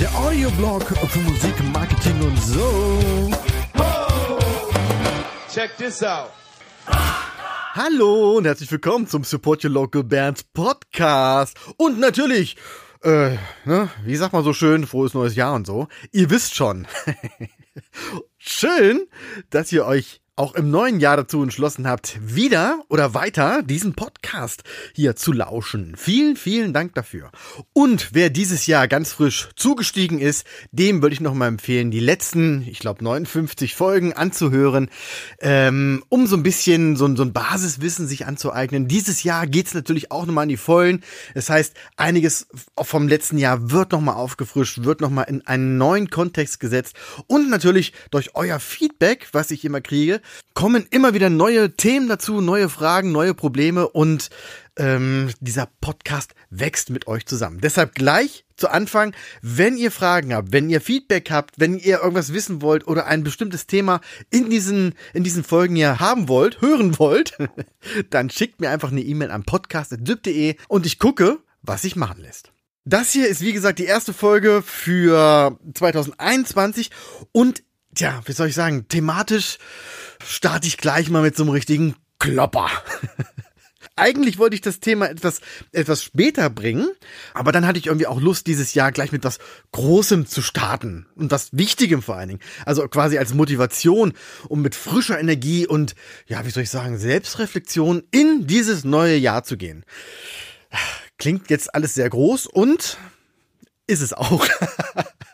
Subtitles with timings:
[0.00, 3.30] Der Audioblog für Musik, Marketing und so.
[5.52, 6.30] Check this out.
[7.74, 11.58] Hallo und herzlich willkommen zum Support Your Local Bands Podcast.
[11.76, 12.56] Und natürlich,
[13.02, 15.88] äh, ne, wie sagt man so schön, frohes neues Jahr und so.
[16.12, 16.88] Ihr wisst schon.
[18.38, 19.06] Schön,
[19.50, 24.64] dass ihr euch auch im neuen Jahr dazu entschlossen habt, wieder oder weiter diesen Podcast
[24.92, 25.94] hier zu lauschen.
[25.96, 27.30] Vielen, vielen Dank dafür.
[27.72, 32.00] Und wer dieses Jahr ganz frisch zugestiegen ist, dem würde ich noch mal empfehlen, die
[32.00, 34.90] letzten, ich glaube 59 Folgen anzuhören,
[35.40, 38.88] ähm, um so ein bisschen so, so ein Basiswissen sich anzueignen.
[38.88, 41.02] Dieses Jahr geht's natürlich auch nochmal an die Vollen.
[41.34, 42.46] Das heißt, einiges
[42.78, 46.94] vom letzten Jahr wird nochmal aufgefrischt, wird nochmal in einen neuen Kontext gesetzt
[47.26, 50.20] und natürlich durch euer Feedback, was ich immer kriege,
[50.54, 54.30] kommen immer wieder neue Themen dazu, neue Fragen, neue Probleme und
[54.78, 57.60] ähm, dieser Podcast wächst mit euch zusammen.
[57.60, 62.32] Deshalb gleich zu Anfang, wenn ihr Fragen habt, wenn ihr Feedback habt, wenn ihr irgendwas
[62.32, 64.00] wissen wollt oder ein bestimmtes Thema
[64.30, 67.36] in diesen, in diesen Folgen hier haben wollt, hören wollt,
[68.10, 72.52] dann schickt mir einfach eine E-Mail an podcast.dyp.de und ich gucke, was sich machen lässt.
[72.84, 76.90] Das hier ist, wie gesagt, die erste Folge für 2021
[77.32, 77.64] und,
[77.96, 79.58] tja, wie soll ich sagen, thematisch
[80.24, 82.70] starte ich gleich mal mit so einem richtigen Klopper.
[83.98, 85.40] Eigentlich wollte ich das Thema etwas,
[85.72, 86.86] etwas später bringen,
[87.32, 89.38] aber dann hatte ich irgendwie auch Lust, dieses Jahr gleich mit was
[89.72, 92.40] Großem zu starten und was Wichtigem vor allen Dingen.
[92.66, 94.12] Also quasi als Motivation,
[94.48, 95.94] um mit frischer Energie und,
[96.26, 99.86] ja, wie soll ich sagen, Selbstreflexion in dieses neue Jahr zu gehen.
[101.16, 102.98] Klingt jetzt alles sehr groß und
[103.86, 104.46] ist es auch.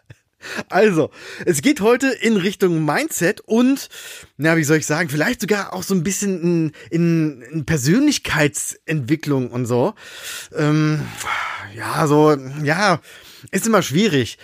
[0.69, 1.11] Also,
[1.47, 3.89] es geht heute in Richtung Mindset und,
[4.37, 9.51] na, wie soll ich sagen, vielleicht sogar auch so ein bisschen in, in, in Persönlichkeitsentwicklung
[9.51, 9.95] und so.
[10.57, 11.01] Ähm,
[11.77, 13.01] ja, so, ja,
[13.51, 14.39] ist immer schwierig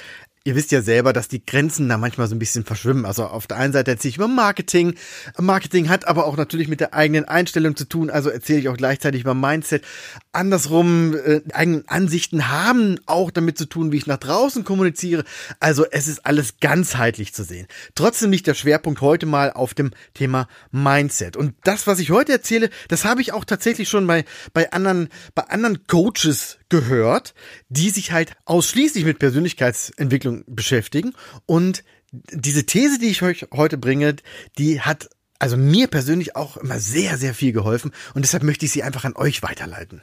[0.48, 3.04] ihr wisst ja selber, dass die Grenzen da manchmal so ein bisschen verschwimmen.
[3.04, 4.94] Also auf der einen Seite erzähle ich über Marketing.
[5.36, 8.08] Marketing hat aber auch natürlich mit der eigenen Einstellung zu tun.
[8.08, 9.84] Also erzähle ich auch gleichzeitig über Mindset.
[10.32, 15.24] Andersrum, äh, eigenen Ansichten haben auch damit zu tun, wie ich nach draußen kommuniziere.
[15.60, 17.66] Also es ist alles ganzheitlich zu sehen.
[17.94, 21.36] Trotzdem liegt der Schwerpunkt heute mal auf dem Thema Mindset.
[21.36, 25.10] Und das, was ich heute erzähle, das habe ich auch tatsächlich schon bei, bei anderen,
[25.34, 27.34] bei anderen Coaches gehört,
[27.68, 31.14] die sich halt ausschließlich mit Persönlichkeitsentwicklung beschäftigen.
[31.46, 34.16] Und diese These, die ich euch heute bringe,
[34.58, 37.92] die hat also mir persönlich auch immer sehr, sehr viel geholfen.
[38.14, 40.02] Und deshalb möchte ich sie einfach an euch weiterleiten.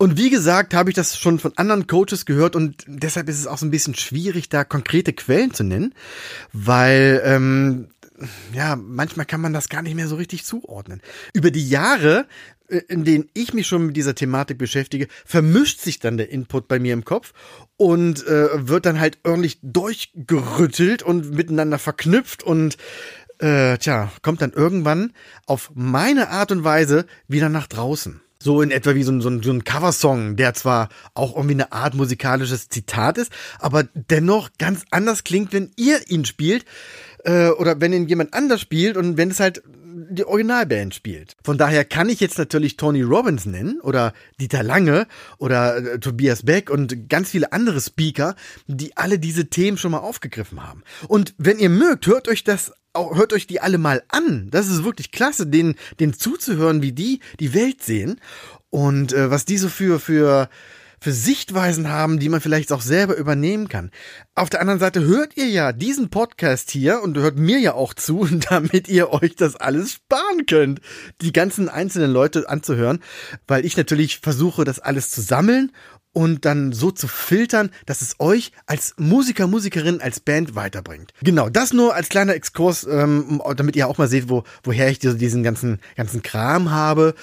[0.00, 3.48] Und wie gesagt, habe ich das schon von anderen Coaches gehört und deshalb ist es
[3.48, 5.92] auch so ein bisschen schwierig, da konkrete Quellen zu nennen,
[6.52, 7.88] weil ähm,
[8.52, 11.00] ja, manchmal kann man das gar nicht mehr so richtig zuordnen.
[11.32, 12.26] Über die Jahre
[12.68, 16.68] äh, in denen ich mich schon mit dieser Thematik beschäftige, vermischt sich dann der Input
[16.68, 17.32] bei mir im Kopf
[17.76, 22.76] und äh, wird dann halt ordentlich durchgerüttelt und miteinander verknüpft und
[23.38, 25.12] äh, tja, kommt dann irgendwann
[25.46, 28.20] auf meine Art und Weise wieder nach draußen.
[28.40, 31.54] So in etwa wie so ein, so ein, so ein Coversong, der zwar auch irgendwie
[31.54, 36.64] eine Art musikalisches Zitat ist, aber dennoch ganz anders klingt, wenn ihr ihn spielt
[37.24, 39.62] äh, oder wenn ihn jemand anders spielt und wenn es halt
[40.10, 41.36] die Originalband spielt.
[41.42, 45.06] Von daher kann ich jetzt natürlich Tony Robbins nennen oder Dieter Lange
[45.38, 48.34] oder äh, Tobias Beck und ganz viele andere Speaker,
[48.66, 50.82] die alle diese Themen schon mal aufgegriffen haben.
[51.08, 54.48] Und wenn ihr mögt, hört euch das hört euch die alle mal an.
[54.50, 58.20] Das ist wirklich klasse, denen, denen zuzuhören, wie die die Welt sehen
[58.70, 60.48] und äh, was die so für, für
[61.00, 63.90] für Sichtweisen haben, die man vielleicht auch selber übernehmen kann.
[64.34, 67.94] Auf der anderen Seite hört ihr ja diesen Podcast hier und hört mir ja auch
[67.94, 70.80] zu, damit ihr euch das alles sparen könnt,
[71.20, 73.00] die ganzen einzelnen Leute anzuhören,
[73.46, 75.72] weil ich natürlich versuche, das alles zu sammeln
[76.12, 81.12] und dann so zu filtern, dass es euch als Musiker, Musikerin, als Band weiterbringt.
[81.22, 84.98] Genau, das nur als kleiner Exkurs, ähm, damit ihr auch mal seht, wo, woher ich
[84.98, 87.14] diesen ganzen, ganzen Kram habe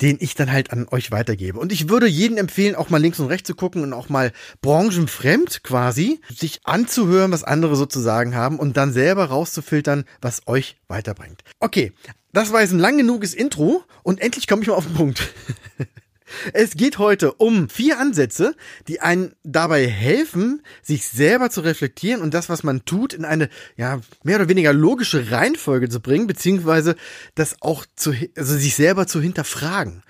[0.00, 1.58] den ich dann halt an euch weitergebe.
[1.58, 4.32] Und ich würde jedem empfehlen, auch mal links und rechts zu gucken und auch mal
[4.60, 11.42] branchenfremd quasi sich anzuhören, was andere sozusagen haben und dann selber rauszufiltern, was euch weiterbringt.
[11.60, 11.92] Okay,
[12.32, 15.34] das war jetzt ein lang genuges Intro und endlich komme ich mal auf den Punkt.
[16.52, 18.54] Es geht heute um vier Ansätze,
[18.88, 23.48] die einen dabei helfen, sich selber zu reflektieren und das, was man tut, in eine
[23.76, 26.96] ja mehr oder weniger logische Reihenfolge zu bringen, beziehungsweise
[27.34, 30.02] das auch zu, also sich selber zu hinterfragen,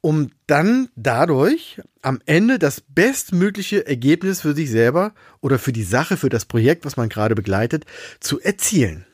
[0.00, 6.16] um dann dadurch am Ende das bestmögliche Ergebnis für sich selber oder für die Sache,
[6.16, 7.84] für das Projekt, was man gerade begleitet,
[8.20, 9.06] zu erzielen.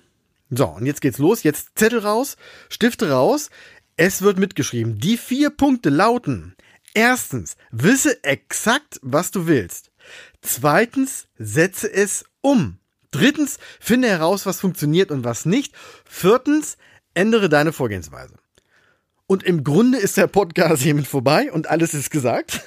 [0.55, 1.43] So, und jetzt geht's los.
[1.45, 2.37] Jetzt Zettel raus,
[2.69, 3.49] Stifte raus.
[4.05, 4.99] Es wird mitgeschrieben.
[4.99, 6.57] Die vier Punkte lauten.
[6.93, 9.93] Erstens, wisse exakt, was du willst.
[10.41, 12.79] Zweitens, setze es um.
[13.13, 15.73] Drittens, finde heraus, was funktioniert und was nicht.
[16.05, 16.79] Viertens,
[17.15, 18.35] ändere deine Vorgehensweise.
[19.29, 22.61] Und im Grunde ist der Podcast hiermit vorbei und alles ist gesagt.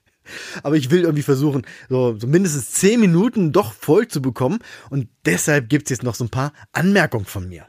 [0.62, 4.60] Aber ich will irgendwie versuchen, so, so mindestens zehn Minuten doch voll zu bekommen.
[4.88, 7.66] Und deshalb gibt's jetzt noch so ein paar Anmerkungen von mir.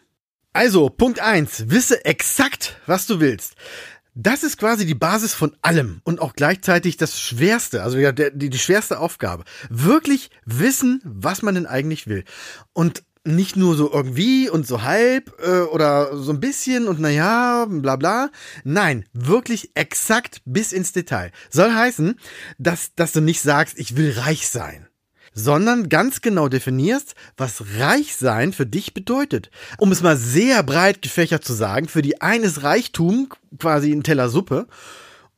[0.53, 3.55] Also, Punkt eins: Wisse exakt, was du willst.
[4.15, 8.29] Das ist quasi die Basis von allem und auch gleichzeitig das Schwerste, also ja, der,
[8.29, 9.43] die, die schwerste Aufgabe.
[9.71, 12.23] Wirklich wissen, was man denn eigentlich will.
[12.73, 17.65] Und nicht nur so irgendwie und so halb äh, oder so ein bisschen und naja,
[17.67, 18.29] bla bla.
[18.63, 21.31] Nein, wirklich exakt bis ins Detail.
[21.49, 22.19] Soll heißen,
[22.59, 24.87] dass, dass du nicht sagst, ich will reich sein
[25.33, 29.49] sondern ganz genau definierst, was reich sein für dich bedeutet.
[29.77, 34.03] Um es mal sehr breit gefächert zu sagen, für die einen ist Reichtum quasi ein
[34.03, 34.67] Teller Suppe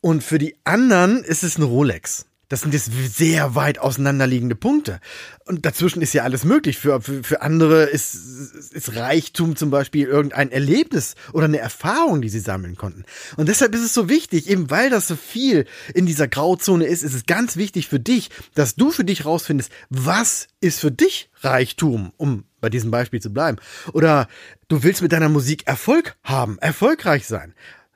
[0.01, 2.25] und für die anderen ist es eine Rolex.
[2.47, 4.99] Das sind jetzt sehr weit auseinanderliegende Punkte.
[5.45, 6.77] Und dazwischen ist ja alles möglich.
[6.77, 8.13] Für, für, für andere ist,
[8.71, 13.03] ist Reichtum zum Beispiel irgendein Erlebnis oder eine Erfahrung, die sie sammeln konnten.
[13.37, 17.03] Und deshalb ist es so wichtig, eben weil das so viel in dieser Grauzone ist,
[17.03, 21.29] ist es ganz wichtig für dich, dass du für dich rausfindest, was ist für dich
[21.41, 23.57] Reichtum, um bei diesem Beispiel zu bleiben.
[23.93, 24.27] Oder
[24.67, 27.53] du willst mit deiner Musik Erfolg haben, erfolgreich sein.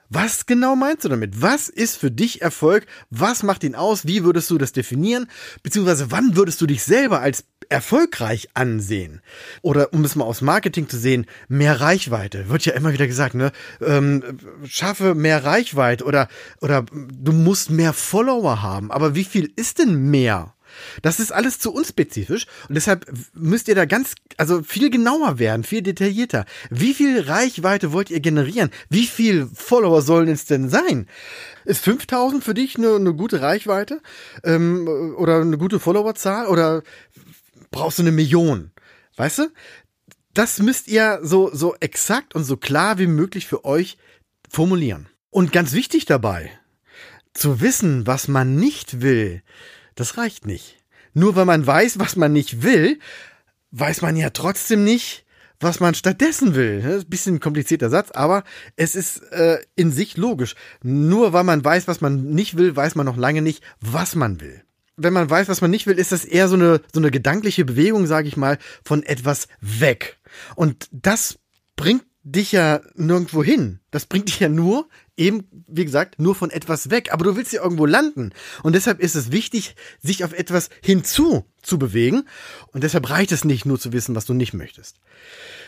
[0.10, 1.40] Was genau meinst du damit?
[1.42, 2.88] Was ist für dich Erfolg?
[3.12, 4.08] Was macht ihn aus?
[4.08, 5.28] Wie würdest du das definieren?
[5.62, 9.22] Beziehungsweise wann würdest du dich selber als erfolgreich ansehen?
[9.62, 12.50] Oder um es mal aus Marketing zu sehen, mehr Reichweite.
[12.50, 13.52] Wird ja immer wieder gesagt, ne?
[13.82, 14.24] Ähm,
[14.66, 16.28] schaffe mehr Reichweite oder,
[16.60, 18.92] oder du musst mehr Follower haben.
[18.92, 20.56] Aber wie viel ist denn mehr?
[21.02, 25.64] Das ist alles zu unspezifisch und deshalb müsst ihr da ganz, also viel genauer werden,
[25.64, 26.46] viel detaillierter.
[26.70, 28.70] Wie viel Reichweite wollt ihr generieren?
[28.90, 31.08] Wie viel Follower sollen es denn sein?
[31.66, 34.02] Ist 5000 für dich eine, eine gute Reichweite
[34.44, 34.88] ähm,
[35.18, 36.84] oder eine gute Followerzahl oder
[37.72, 38.72] brauchst du eine Million?
[39.16, 39.52] Weißt du?
[40.34, 43.98] Das müsst ihr so, so exakt und so klar wie möglich für euch
[44.50, 45.10] formulieren.
[45.32, 46.52] Und ganz wichtig dabei,
[47.34, 49.44] zu wissen, was man nicht will,
[50.00, 50.78] das reicht nicht.
[51.14, 53.00] Nur weil man weiß, was man nicht will,
[53.72, 55.26] weiß man ja trotzdem nicht,
[55.60, 56.82] was man stattdessen will.
[56.82, 58.44] Das ist ein bisschen ein komplizierter Satz, aber
[58.76, 60.56] es ist äh, in sich logisch.
[60.84, 64.40] Nur weil man weiß, was man nicht will, weiß man noch lange nicht, was man
[64.40, 64.64] will.
[64.96, 67.66] Wenn man weiß, was man nicht will, ist das eher so eine, so eine gedankliche
[67.66, 70.18] Bewegung, sage ich mal, von etwas weg.
[70.56, 71.40] Und das
[71.76, 73.80] bringt dich ja nirgendwo hin.
[73.92, 74.88] Das bringt dich ja nur
[75.20, 77.12] eben, wie gesagt, nur von etwas weg.
[77.12, 78.32] Aber du willst ja irgendwo landen.
[78.64, 82.24] Und deshalb ist es wichtig, sich auf etwas hinzu zu bewegen.
[82.72, 84.98] Und deshalb reicht es nicht, nur zu wissen, was du nicht möchtest.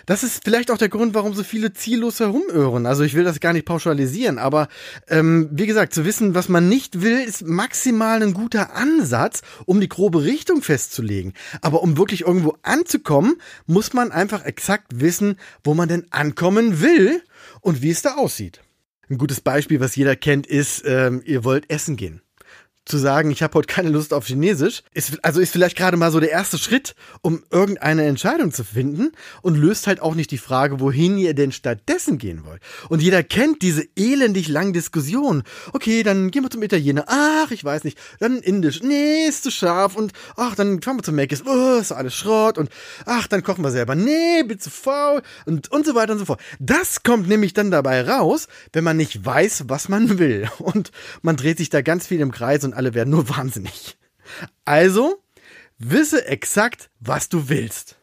[0.05, 2.85] Das ist vielleicht auch der Grund, warum so viele ziellos herumirren.
[2.85, 4.67] Also ich will das gar nicht pauschalisieren, aber
[5.07, 9.79] ähm, wie gesagt, zu wissen, was man nicht will, ist maximal ein guter Ansatz, um
[9.79, 11.33] die grobe Richtung festzulegen.
[11.61, 13.35] Aber um wirklich irgendwo anzukommen,
[13.67, 17.21] muss man einfach exakt wissen, wo man denn ankommen will
[17.59, 18.61] und wie es da aussieht.
[19.11, 22.21] Ein gutes Beispiel, was jeder kennt, ist, ähm, ihr wollt essen gehen
[22.85, 26.11] zu sagen, ich habe heute keine Lust auf Chinesisch, ist also ist vielleicht gerade mal
[26.11, 29.11] so der erste Schritt, um irgendeine Entscheidung zu finden
[29.41, 32.61] und löst halt auch nicht die Frage, wohin ihr denn stattdessen gehen wollt.
[32.89, 35.43] Und jeder kennt diese elendig langen Diskussionen.
[35.73, 37.05] Okay, dann gehen wir zum Italiener.
[37.07, 37.99] Ach, ich weiß nicht.
[38.19, 38.81] Dann Indisch.
[38.81, 39.95] Nee, ist zu scharf.
[39.95, 41.43] Und ach, dann fahren wir zum Mc's.
[41.45, 42.57] Oh, ist alles Schrott.
[42.57, 42.69] Und
[43.05, 43.95] ach, dann kochen wir selber.
[43.95, 45.21] Nee, bin zu faul.
[45.45, 46.41] Und, und so weiter und so fort.
[46.59, 50.49] Das kommt nämlich dann dabei raus, wenn man nicht weiß, was man will.
[50.57, 50.91] Und
[51.21, 53.97] man dreht sich da ganz viel im Kreis und und alle werden nur wahnsinnig.
[54.65, 55.21] Also,
[55.77, 57.97] wisse exakt, was du willst.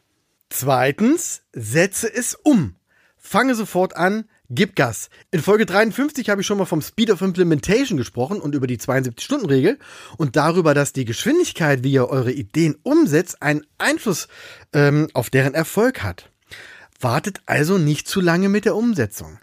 [0.49, 2.75] Zweitens, setze es um.
[3.17, 5.09] Fange sofort an, gib Gas.
[5.31, 8.77] In Folge 53 habe ich schon mal vom Speed of Implementation gesprochen und über die
[8.77, 9.77] 72-Stunden-Regel
[10.17, 14.27] und darüber, dass die Geschwindigkeit, wie ihr eure Ideen umsetzt, einen Einfluss
[14.73, 16.31] ähm, auf deren Erfolg hat.
[16.99, 19.39] Wartet also nicht zu lange mit der Umsetzung.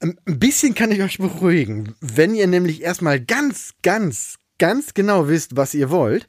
[0.00, 1.94] Ein bisschen kann ich euch beruhigen.
[2.00, 6.28] Wenn ihr nämlich erstmal ganz, ganz, ganz genau wisst, was ihr wollt,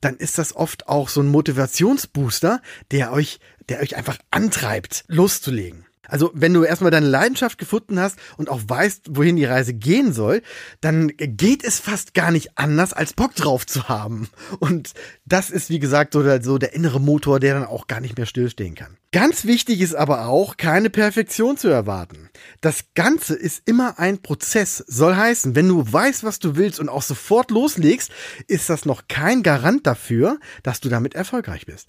[0.00, 5.85] dann ist das oft auch so ein Motivationsbooster, der euch, der euch einfach antreibt, loszulegen.
[6.08, 10.12] Also wenn du erstmal deine Leidenschaft gefunden hast und auch weißt, wohin die Reise gehen
[10.12, 10.42] soll,
[10.80, 14.28] dann geht es fast gar nicht anders, als Bock drauf zu haben.
[14.58, 14.92] Und
[15.24, 18.16] das ist, wie gesagt, so der, so der innere Motor, der dann auch gar nicht
[18.16, 18.96] mehr stillstehen kann.
[19.12, 22.28] Ganz wichtig ist aber auch, keine Perfektion zu erwarten.
[22.60, 24.84] Das Ganze ist immer ein Prozess.
[24.86, 28.10] Soll heißen, wenn du weißt, was du willst und auch sofort loslegst,
[28.46, 31.88] ist das noch kein Garant dafür, dass du damit erfolgreich bist.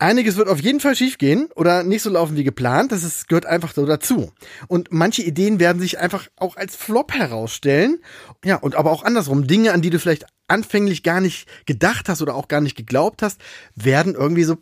[0.00, 2.90] Einiges wird auf jeden Fall schiefgehen oder nicht so laufen wie geplant.
[2.90, 4.32] Das ist, gehört einfach so dazu.
[4.66, 8.00] Und manche Ideen werden sich einfach auch als Flop herausstellen.
[8.44, 9.46] Ja, und aber auch andersrum.
[9.46, 13.22] Dinge, an die du vielleicht anfänglich gar nicht gedacht hast oder auch gar nicht geglaubt
[13.22, 13.40] hast,
[13.76, 14.56] werden irgendwie so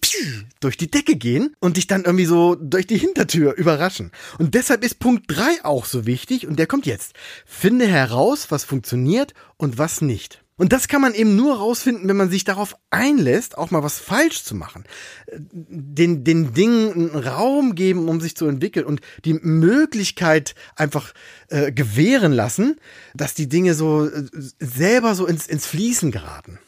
[0.61, 4.13] durch die Decke gehen und dich dann irgendwie so durch die Hintertür überraschen.
[4.39, 7.15] Und deshalb ist Punkt drei auch so wichtig und der kommt jetzt.
[7.47, 10.43] Finde heraus, was funktioniert und was nicht.
[10.59, 14.01] Und das kann man eben nur rausfinden, wenn man sich darauf einlässt, auch mal was
[14.01, 14.85] falsch zu machen.
[15.33, 21.15] Den, den Dingen einen Raum geben, um sich zu entwickeln und die Möglichkeit einfach
[21.49, 22.77] äh, gewähren lassen,
[23.15, 24.25] dass die Dinge so äh,
[24.59, 26.59] selber so ins, ins Fließen geraten.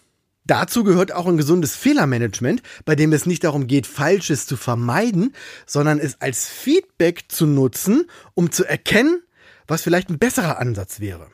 [0.47, 5.35] Dazu gehört auch ein gesundes Fehlermanagement, bei dem es nicht darum geht, Falsches zu vermeiden,
[5.67, 9.23] sondern es als Feedback zu nutzen, um zu erkennen,
[9.67, 11.29] was vielleicht ein besserer Ansatz wäre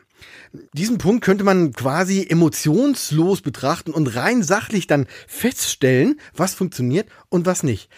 [0.72, 7.46] diesen Punkt könnte man quasi emotionslos betrachten und rein sachlich dann feststellen, was funktioniert und
[7.46, 7.90] was nicht.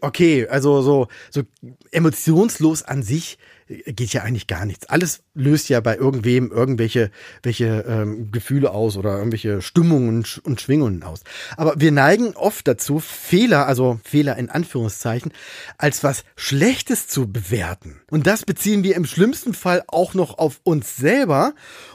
[0.00, 1.42] Okay, also so, so
[1.90, 3.38] emotionslos an sich
[3.68, 4.86] geht ja eigentlich gar nichts.
[4.86, 7.10] Alles löst ja bei irgendwem irgendwelche
[7.42, 11.20] welche, ähm, Gefühle aus oder irgendwelche Stimmungen und Schwingungen aus.
[11.56, 15.32] Aber wir neigen oft dazu, Fehler, also Fehler in Anführungszeichen,
[15.78, 18.00] als was Schlechtes zu bewerten.
[18.10, 21.54] Und das beziehen wir im schlimmsten Fall auch noch auf uns selber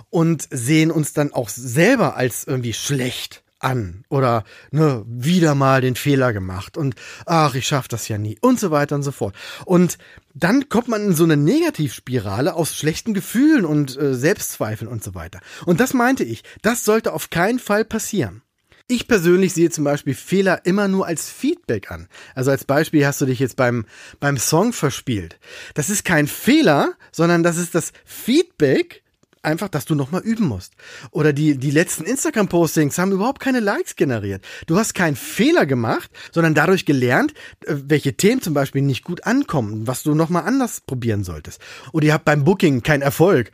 [0.10, 5.96] und sehen uns dann auch selber als irgendwie schlecht an oder ne, wieder mal den
[5.96, 6.96] Fehler gemacht und
[7.26, 9.36] ach, ich schaff das ja nie und so weiter und so fort.
[9.66, 9.98] Und
[10.34, 15.16] dann kommt man in so eine Negativspirale aus schlechten Gefühlen und äh, Selbstzweifeln und so
[15.16, 15.40] weiter.
[15.66, 18.44] Und das meinte ich, das sollte auf keinen Fall passieren.
[18.90, 22.08] Ich persönlich sehe zum Beispiel Fehler immer nur als Feedback an.
[22.36, 23.86] Also als Beispiel hast du dich jetzt beim,
[24.22, 25.40] beim Song verspielt.
[25.74, 29.04] Das ist kein Fehler, sondern das ist das Feedback
[29.48, 30.74] einfach, dass du nochmal üben musst.
[31.12, 34.46] Oder die, die letzten Instagram-Postings haben überhaupt keine Likes generiert.
[34.68, 37.34] Du hast keinen Fehler gemacht, sondern dadurch gelernt,
[37.66, 41.62] äh, welche Themen zum Beispiel nicht gut ankommen, was du nochmal anders probieren solltest.
[41.94, 43.52] Oder ihr habt beim Booking keinen Erfolg.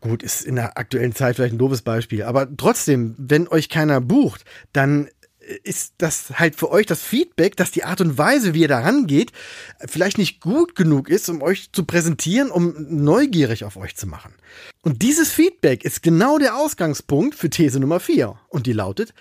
[0.00, 4.02] Gut, ist in der aktuellen Zeit vielleicht ein doofes Beispiel, aber trotzdem, wenn euch keiner
[4.02, 5.08] bucht, dann
[5.62, 8.80] ist das halt für euch das Feedback, dass die Art und Weise, wie ihr da
[8.80, 9.32] rangeht,
[9.86, 14.34] vielleicht nicht gut genug ist, um euch zu präsentieren, um neugierig auf euch zu machen.
[14.82, 18.38] Und dieses Feedback ist genau der Ausgangspunkt für These Nummer 4.
[18.48, 19.14] Und die lautet,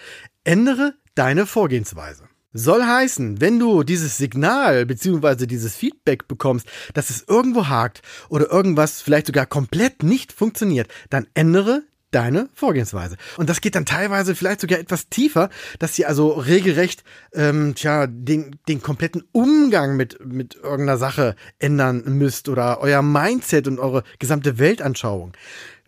[0.44, 2.28] ändere deine Vorgehensweise.
[2.56, 5.48] Soll heißen, wenn du dieses Signal bzw.
[5.48, 11.26] dieses Feedback bekommst, dass es irgendwo hakt oder irgendwas vielleicht sogar komplett nicht funktioniert, dann
[11.34, 11.82] ändere
[12.14, 13.18] deine Vorgehensweise.
[13.38, 17.04] Und das geht dann teilweise vielleicht sogar etwas tiefer, dass ihr also regelrecht
[17.34, 23.68] ähm, tja, den, den kompletten Umgang mit, mit irgendeiner Sache ändern müsst oder euer Mindset
[23.68, 25.34] und eure gesamte Weltanschauung.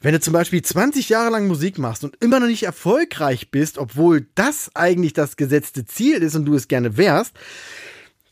[0.01, 3.77] Wenn du zum Beispiel 20 Jahre lang Musik machst und immer noch nicht erfolgreich bist,
[3.77, 7.33] obwohl das eigentlich das gesetzte Ziel ist und du es gerne wärst,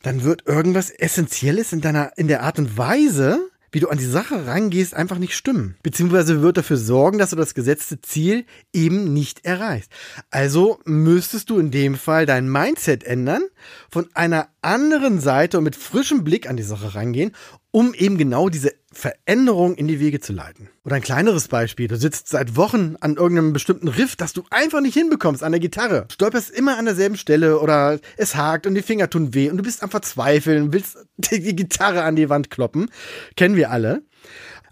[0.03, 4.05] dann wird irgendwas Essentielles in deiner, in der Art und Weise, wie du an die
[4.05, 5.75] Sache rangehst, einfach nicht stimmen.
[5.81, 9.91] Beziehungsweise wird dafür sorgen, dass du das gesetzte Ziel eben nicht erreichst.
[10.29, 13.43] Also müsstest du in dem Fall dein Mindset ändern,
[13.89, 17.33] von einer anderen Seite und mit frischem Blick an die Sache rangehen
[17.75, 20.69] um eben genau diese Veränderung in die Wege zu leiten.
[20.83, 21.87] Oder ein kleineres Beispiel.
[21.87, 25.59] Du sitzt seit Wochen an irgendeinem bestimmten Riff, das du einfach nicht hinbekommst an der
[25.59, 26.07] Gitarre.
[26.11, 29.63] Stolperst immer an derselben Stelle oder es hakt und die Finger tun weh und du
[29.63, 32.89] bist am Verzweifeln, willst die Gitarre an die Wand kloppen.
[33.35, 34.03] Kennen wir alle.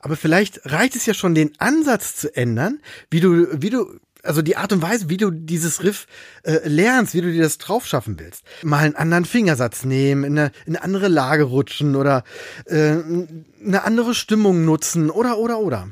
[0.02, 2.80] Aber vielleicht reicht es ja schon, den Ansatz zu ändern,
[3.12, 6.08] wie du, wie du also die Art und Weise, wie du dieses Riff
[6.44, 8.44] äh, lernst, wie du dir das drauf schaffen willst.
[8.64, 12.24] Mal einen anderen Fingersatz nehmen, in eine, in eine andere Lage rutschen oder
[12.66, 12.96] äh,
[13.66, 15.90] eine andere Stimmung nutzen oder oder oder.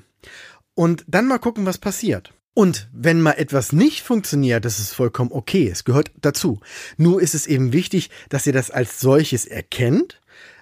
[0.75, 2.33] Und dann mal gucken, was passiert.
[2.53, 6.59] Und wenn mal etwas nicht funktioniert, das ist vollkommen okay, es gehört dazu.
[6.97, 10.19] Nur ist es eben wichtig, dass ihr das als solches erkennt,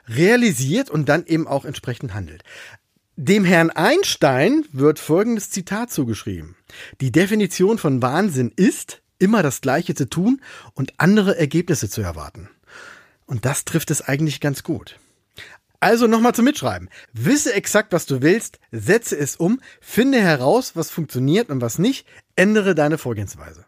[0.07, 2.43] realisiert und dann eben auch entsprechend handelt.
[3.19, 6.55] Dem Herrn Einstein wird folgendes Zitat zugeschrieben.
[7.01, 10.39] Die Definition von Wahnsinn ist, immer das Gleiche zu tun
[10.75, 12.47] und andere Ergebnisse zu erwarten.
[13.25, 14.99] Und das trifft es eigentlich ganz gut.
[15.79, 16.89] Also nochmal zum Mitschreiben.
[17.11, 22.05] Wisse exakt, was du willst, setze es um, finde heraus, was funktioniert und was nicht,
[22.35, 23.65] ändere deine Vorgehensweise.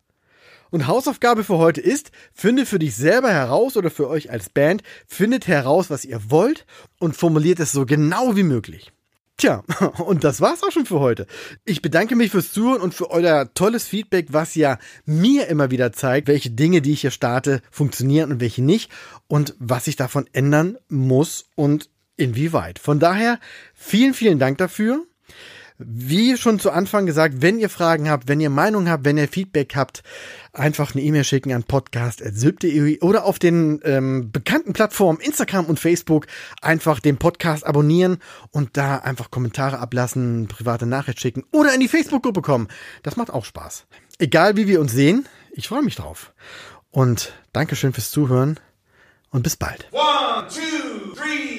[0.69, 4.83] Und Hausaufgabe für heute ist, finde für dich selber heraus oder für euch als Band,
[5.07, 6.67] findet heraus, was ihr wollt
[6.99, 8.91] und formuliert es so genau wie möglich.
[9.39, 9.63] Tja,
[10.05, 11.25] und das war's auch schon für heute.
[11.63, 15.93] Ich bedanke mich fürs Zuhören und für euer tolles Feedback, was ja mir immer wieder
[15.93, 18.91] zeigt, welche Dinge, die ich hier starte, funktionieren und welche nicht
[19.27, 22.79] und was sich davon ändern muss und inwieweit.
[22.79, 23.39] Von daher
[23.73, 25.05] vielen, vielen Dank dafür.
[25.81, 29.29] Wie schon zu Anfang gesagt, wenn ihr Fragen habt, wenn ihr Meinung habt, wenn ihr
[29.29, 30.03] Feedback habt,
[30.51, 36.27] einfach eine E-Mail schicken an podcast.sylp.de oder auf den ähm, bekannten Plattformen Instagram und Facebook
[36.61, 38.17] einfach den Podcast abonnieren
[38.51, 42.67] und da einfach Kommentare ablassen, private Nachricht schicken oder in die Facebook-Gruppe kommen.
[43.03, 43.85] Das macht auch Spaß.
[44.17, 46.33] Egal wie wir uns sehen, ich freue mich drauf.
[46.91, 48.59] Und Dankeschön fürs Zuhören
[49.29, 49.87] und bis bald.
[49.93, 51.58] One, two, three.